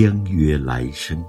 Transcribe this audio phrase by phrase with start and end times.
[0.00, 1.22] 相约来生。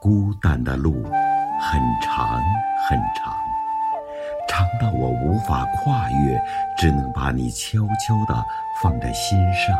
[0.00, 2.40] 孤单的路很长
[2.88, 3.36] 很长，
[4.48, 6.42] 长到我无法跨越，
[6.78, 8.42] 只能把你悄悄地
[8.82, 9.78] 放在心上，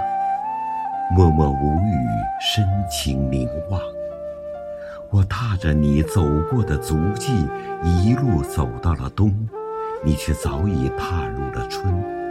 [1.16, 1.96] 默默无语，
[2.42, 3.80] 深情凝望。
[5.08, 7.48] 我踏着你走过的足迹，
[7.82, 9.48] 一路走到了冬，
[10.04, 12.21] 你却早已踏入了春。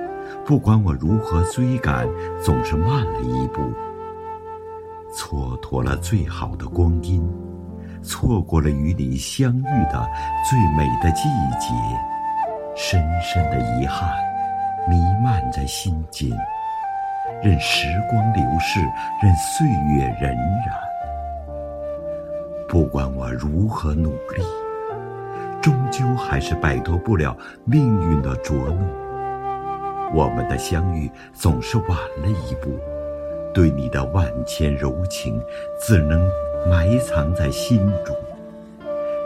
[0.46, 2.08] 不管我如何追赶，
[2.44, 3.62] 总是慢了一步，
[5.16, 7.28] 蹉跎了最好的光阴，
[8.02, 10.10] 错过了与你相遇的
[10.50, 11.24] 最美的季
[11.60, 11.74] 节，
[12.76, 14.10] 深深的遗憾
[14.90, 16.30] 弥漫在心间。
[17.44, 18.80] 任时光流逝，
[19.22, 20.32] 任岁月荏
[20.64, 20.72] 苒。
[22.68, 24.44] 不管我如何努力，
[25.62, 27.36] 终究还是摆脱不了
[27.66, 29.01] 命运的捉弄。
[30.14, 32.70] 我们的相遇总是晚了一步，
[33.54, 35.42] 对你的万千柔情，
[35.80, 36.30] 只能
[36.68, 38.16] 埋藏在心中。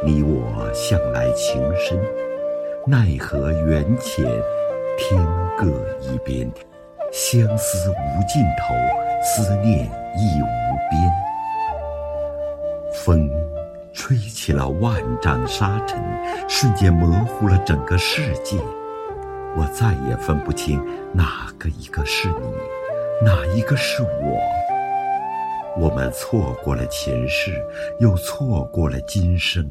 [0.04, 2.00] 你我向来情深，
[2.86, 4.24] 奈何缘浅，
[4.98, 5.26] 天
[5.58, 5.66] 各
[6.02, 6.50] 一边。
[7.12, 8.76] 相思无尽头，
[9.24, 9.86] 思念
[10.18, 11.12] 亦无边。
[12.94, 13.30] 风，
[13.94, 16.00] 吹起了万丈沙尘，
[16.48, 18.58] 瞬间模糊了整个世界。
[19.58, 24.40] 我再也分不清哪个一个是你，哪一个是我。
[25.78, 27.62] 我们错过了前世，
[28.00, 29.70] 又错过了今生。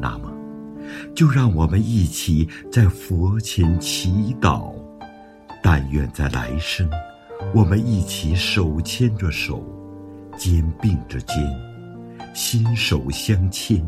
[0.00, 0.32] 那么，
[1.14, 4.72] 就让我们一起在佛前祈祷，
[5.62, 6.88] 但愿在来生，
[7.54, 9.64] 我们一起手牵着手，
[10.36, 11.36] 肩并着肩。
[12.32, 13.84] 心手相牵，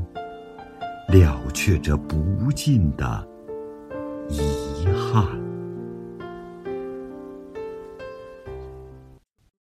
[1.09, 3.25] 了却这不尽的
[4.33, 5.52] 遗憾。